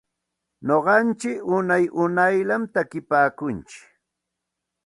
[0.67, 3.83] Nuqantsik unay unayllatam takinpaakuntsik.